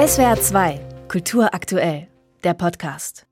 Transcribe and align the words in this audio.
SWR 0.00 0.40
2, 0.40 0.80
Kultur 1.08 1.52
aktuell, 1.52 2.06
der 2.42 2.54
Podcast. 2.54 3.26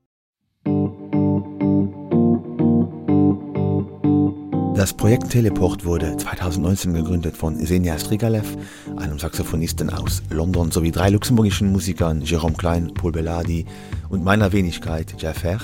Das 4.75 4.93
Projekt 4.93 5.31
Teleport 5.31 5.83
wurde 5.83 6.15
2019 6.15 6.93
gegründet 6.93 7.35
von 7.35 7.55
Senja 7.55 7.97
Strigalev, 7.97 8.55
einem 8.97 9.17
Saxophonisten 9.17 9.89
aus 9.89 10.21
London, 10.29 10.69
sowie 10.69 10.91
drei 10.91 11.09
luxemburgischen 11.09 11.71
Musikern, 11.71 12.21
Jerome 12.21 12.53
Klein, 12.53 12.93
Paul 12.93 13.13
Belladi 13.13 13.65
und 14.09 14.23
meiner 14.23 14.51
Wenigkeit, 14.51 15.15
Jeff 15.17 15.43
Herr. 15.43 15.61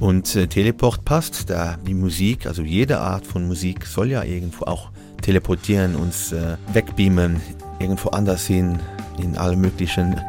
Und 0.00 0.36
äh, 0.36 0.48
Teleport 0.48 1.06
passt, 1.06 1.48
da 1.48 1.78
die 1.86 1.94
Musik, 1.94 2.44
also 2.44 2.60
jede 2.60 2.98
Art 2.98 3.26
von 3.26 3.48
Musik, 3.48 3.86
soll 3.86 4.10
ja 4.10 4.22
irgendwo 4.22 4.66
auch 4.66 4.90
teleportieren, 5.22 5.96
uns 5.96 6.32
äh, 6.32 6.58
wegbeamen, 6.74 7.40
irgendwo 7.80 8.10
anders 8.10 8.46
hin, 8.46 8.78
in 9.18 9.36
allen 9.36 9.60
möglichen 9.60 10.20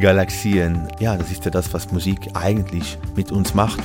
Galaxien. 0.00 0.88
Ja, 0.98 1.16
das 1.16 1.30
ist 1.30 1.44
ja 1.44 1.50
das, 1.50 1.72
was 1.72 1.92
Musik 1.92 2.18
eigentlich 2.34 2.98
mit 3.16 3.32
uns 3.32 3.54
macht. 3.54 3.80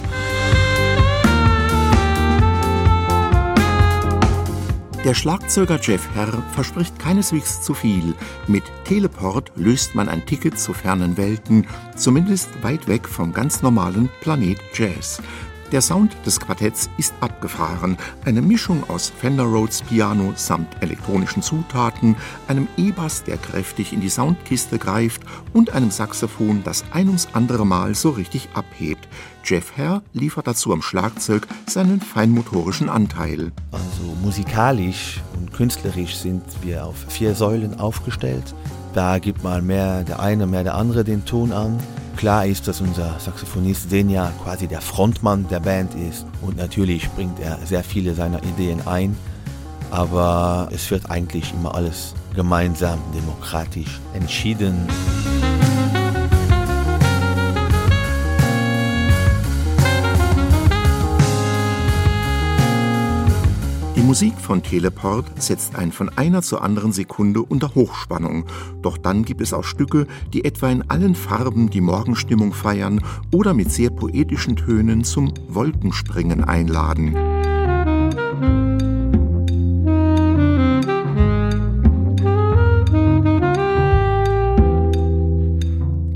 Der 5.05 5.13
Schlagzeuger 5.13 5.79
Jeff 5.79 6.09
Herr 6.15 6.34
verspricht 6.53 6.98
keineswegs 6.98 7.62
zu 7.62 7.76
viel. 7.76 8.15
Mit 8.48 8.63
Teleport 8.85 9.52
löst 9.55 9.93
man 9.93 10.09
ein 10.09 10.26
Ticket 10.26 10.57
zu 10.57 10.73
fernen 10.73 11.15
Welten, 11.15 11.67
zumindest 11.95 12.49
weit 12.63 12.87
weg 12.87 13.07
vom 13.07 13.31
ganz 13.31 13.62
normalen 13.62 14.09
Planet 14.21 14.57
Jazz. 14.73 15.21
Der 15.75 15.81
Sound 15.81 16.15
des 16.25 16.39
Quartetts 16.39 16.89
ist 16.97 17.13
abgefahren. 17.20 17.97
Eine 18.23 18.41
Mischung 18.41 18.89
aus 18.89 19.09
Fender 19.09 19.43
Rhodes 19.43 19.81
Piano 19.81 20.31
samt 20.38 20.70
elektronischen 20.81 21.41
Zutaten, 21.41 22.15
einem 22.48 22.70
E-Bass, 22.77 23.25
der 23.25 23.35
kräftig 23.35 23.91
in 23.91 23.99
die 23.99 24.07
Soundkiste 24.07 24.79
greift 24.79 25.23
und 25.51 25.71
einem 25.71 25.91
Saxophon, 25.91 26.63
das 26.63 26.85
ein 26.91 27.07
ums 27.07 27.27
andere 27.34 27.65
Mal 27.65 27.93
so 27.93 28.11
richtig 28.11 28.48
abhebt. 28.53 29.05
Jeff 29.43 29.73
Herr 29.76 30.01
liefert 30.13 30.48
dazu 30.48 30.71
am 30.71 30.81
Schlagzeug 30.81 31.46
seinen 31.68 31.99
feinmotorischen 31.99 32.87
Anteil. 32.87 33.51
Also 33.73 34.15
musikalisch 34.23 35.21
und 35.35 35.51
künstlerisch 35.51 36.15
sind 36.15 36.41
wir 36.62 36.85
auf 36.85 36.96
vier 37.09 37.35
Säulen 37.35 37.81
aufgestellt. 37.81 38.55
Da 38.93 39.20
gibt 39.20 39.43
mal 39.43 39.62
mehr 39.62 40.05
der 40.05 40.21
eine, 40.21 40.48
mehr 40.48 40.63
der 40.63 40.76
andere 40.76 41.03
den 41.03 41.26
Ton 41.26 41.51
an. 41.51 41.77
Klar 42.26 42.48
ist, 42.48 42.68
dass 42.68 42.81
unser 42.81 43.20
Saxophonist 43.20 43.91
Senja 43.91 44.34
quasi 44.43 44.65
der 44.65 44.81
Frontmann 44.81 45.48
der 45.48 45.59
Band 45.59 45.93
ist 45.93 46.26
und 46.41 46.57
natürlich 46.57 47.07
bringt 47.12 47.40
er 47.40 47.59
sehr 47.63 47.84
viele 47.84 48.15
seiner 48.15 48.41
Ideen 48.41 48.81
ein, 48.87 49.15
aber 49.91 50.68
es 50.71 50.90
wird 50.90 51.07
eigentlich 51.12 51.53
immer 51.53 51.76
alles 51.76 52.15
gemeinsam 52.34 52.99
demokratisch 53.13 53.99
entschieden. 54.15 54.87
Musik 64.06 64.35
von 64.39 64.61
Teleport 64.61 65.25
setzt 65.41 65.75
ein 65.75 65.91
von 65.91 66.09
einer 66.09 66.44
zur 66.44 66.61
anderen 66.61 66.91
Sekunde 66.91 67.41
unter 67.41 67.73
Hochspannung. 67.73 68.45
Doch 68.84 69.00
dann 69.00 69.25
gibt 69.25 69.41
es 69.41 69.51
auch 69.51 69.63
Stücke, 69.63 70.06
die 70.31 70.45
etwa 70.45 70.69
in 70.69 70.88
allen 70.91 71.16
Farben 71.16 71.72
die 71.72 71.81
Morgenstimmung 71.81 72.53
feiern 72.53 73.01
oder 73.31 73.56
mit 73.56 73.72
sehr 73.72 73.89
poetischen 73.89 74.57
Tönen 74.57 75.03
zum 75.03 75.34
Wolkenspringen 75.47 76.44
einladen. 76.44 77.34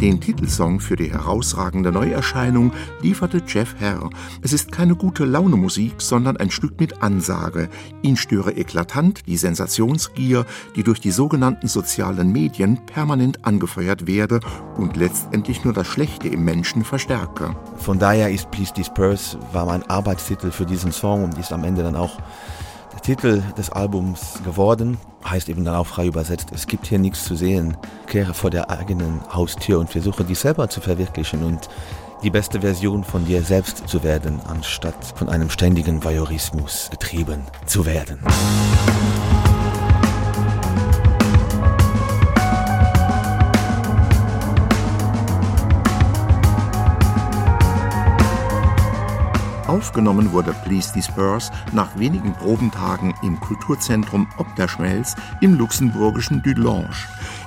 Den 0.09 0.19
Titelsong 0.19 0.79
für 0.79 0.95
die 0.95 1.11
herausragende 1.11 1.91
Neuerscheinung 1.91 2.73
lieferte 3.03 3.43
Jeff 3.45 3.75
Herr. 3.77 4.09
Es 4.41 4.53
ist 4.53 4.71
keine 4.71 4.95
gute 4.95 5.23
Laune 5.23 5.55
Musik, 5.55 6.01
sondern 6.01 6.35
ein 6.35 6.49
Stück 6.49 6.79
mit 6.79 7.03
Ansage. 7.03 7.69
Ihn 8.01 8.17
störe 8.17 8.53
eklatant 8.53 9.27
die 9.27 9.37
Sensationsgier, 9.37 10.47
die 10.75 10.81
durch 10.81 10.99
die 10.99 11.11
sogenannten 11.11 11.67
sozialen 11.67 12.31
Medien 12.31 12.83
permanent 12.87 13.45
angefeuert 13.45 14.07
werde 14.07 14.39
und 14.77 14.97
letztendlich 14.97 15.63
nur 15.63 15.73
das 15.73 15.85
Schlechte 15.85 16.27
im 16.27 16.43
Menschen 16.43 16.83
verstärke. 16.83 17.55
Von 17.77 17.99
daher 17.99 18.31
ist 18.31 18.49
Please 18.49 18.73
Disperse 18.73 19.37
war 19.53 19.67
mein 19.67 19.87
Arbeitstitel 19.91 20.49
für 20.49 20.65
diesen 20.65 20.91
Song 20.91 21.23
und 21.23 21.37
ist 21.37 21.53
am 21.53 21.63
Ende 21.63 21.83
dann 21.83 21.95
auch 21.95 22.17
der 22.93 23.01
Titel 23.01 23.43
des 23.57 23.71
Albums 23.71 24.39
geworden 24.43 24.97
heißt 25.23 25.49
eben 25.49 25.65
dann 25.65 25.75
auch 25.75 25.87
frei 25.87 26.07
übersetzt, 26.07 26.49
es 26.53 26.67
gibt 26.67 26.87
hier 26.87 26.99
nichts 26.99 27.25
zu 27.25 27.35
sehen. 27.35 27.77
Kehre 28.07 28.33
vor 28.33 28.49
der 28.49 28.69
eigenen 28.69 29.21
Haustür 29.33 29.79
und 29.79 29.89
versuche 29.89 30.23
dich 30.23 30.39
selber 30.39 30.69
zu 30.69 30.81
verwirklichen 30.81 31.43
und 31.43 31.69
die 32.23 32.29
beste 32.29 32.61
Version 32.61 33.03
von 33.03 33.25
dir 33.25 33.43
selbst 33.43 33.87
zu 33.87 34.03
werden, 34.03 34.41
anstatt 34.47 35.13
von 35.15 35.29
einem 35.29 35.49
ständigen 35.49 36.03
Voyeurismus 36.03 36.89
getrieben 36.89 37.43
zu 37.65 37.85
werden. 37.85 38.19
Musik 38.23 39.58
Aufgenommen 49.69 50.31
wurde 50.31 50.55
Please 50.65 50.91
Disperse 50.95 51.51
nach 51.73 51.95
wenigen 51.99 52.33
Probentagen 52.33 53.13
im 53.21 53.39
Kulturzentrum 53.39 54.27
Ob 54.37 54.55
der 54.55 54.67
Schmelz 54.67 55.15
im 55.41 55.59
luxemburgischen 55.59 56.41
Dulange. 56.41 56.89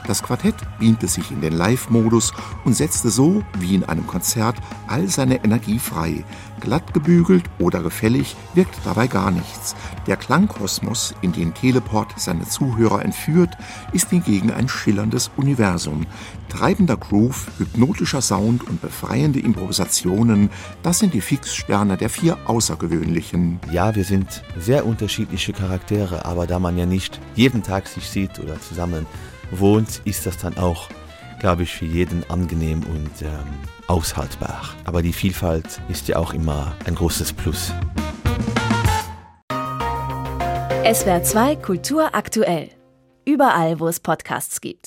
Das 0.06 0.22
Quartett 0.22 0.54
beamte 0.78 1.08
sich 1.08 1.32
in 1.32 1.40
den 1.40 1.52
Live-Modus 1.52 2.32
und 2.64 2.74
setzte 2.74 3.10
so, 3.10 3.42
wie 3.58 3.74
in 3.74 3.82
einem 3.84 4.06
Konzert, 4.06 4.56
all 4.86 5.08
seine 5.08 5.44
Energie 5.44 5.80
frei. 5.80 6.24
Glatt 6.60 6.94
gebügelt 6.94 7.44
oder 7.58 7.82
gefällig 7.82 8.36
wirkt 8.54 8.76
dabei 8.84 9.08
gar 9.08 9.32
nichts. 9.32 9.74
Der 10.06 10.16
Klangkosmos, 10.16 11.14
in 11.20 11.32
den 11.32 11.54
Teleport 11.54 12.14
seine 12.16 12.46
Zuhörer 12.46 13.04
entführt, 13.04 13.56
ist 13.92 14.10
hingegen 14.10 14.52
ein 14.52 14.68
schillerndes 14.68 15.30
Universum. 15.36 16.06
Treibender 16.48 16.96
Groove, 16.96 17.48
hypnotischer 17.58 18.22
Sound 18.22 18.68
und 18.68 18.80
befreiende 18.80 19.40
Improvisationen, 19.40 20.50
das 20.82 21.00
sind 21.00 21.14
die 21.14 21.20
Fixsterne 21.20 21.96
der 21.96 22.10
vier 22.12 22.38
Außergewöhnlichen. 22.44 23.58
Ja, 23.72 23.94
wir 23.94 24.04
sind 24.04 24.42
sehr 24.56 24.86
unterschiedliche 24.86 25.52
Charaktere, 25.52 26.24
aber 26.24 26.46
da 26.46 26.58
man 26.58 26.76
ja 26.76 26.86
nicht 26.86 27.18
jeden 27.34 27.62
Tag 27.62 27.88
sich 27.88 28.08
sieht 28.08 28.38
oder 28.38 28.60
zusammen 28.60 29.06
wohnt, 29.50 30.02
ist 30.04 30.26
das 30.26 30.36
dann 30.36 30.56
auch, 30.58 30.88
glaube 31.40 31.64
ich, 31.64 31.72
für 31.72 31.86
jeden 31.86 32.28
angenehm 32.30 32.82
und 32.84 33.22
ähm, 33.22 33.28
aushaltbar. 33.88 34.62
Aber 34.84 35.02
die 35.02 35.12
Vielfalt 35.12 35.80
ist 35.88 36.06
ja 36.08 36.16
auch 36.16 36.34
immer 36.34 36.74
ein 36.84 36.94
großes 36.94 37.32
Plus. 37.32 37.72
SWR 40.84 41.22
2 41.22 41.56
Kultur 41.56 42.14
aktuell. 42.14 42.70
Überall, 43.24 43.80
wo 43.80 43.88
es 43.88 44.00
Podcasts 44.00 44.60
gibt. 44.60 44.80